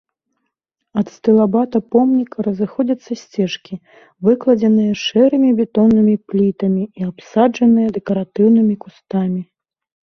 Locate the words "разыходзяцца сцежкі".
2.47-3.73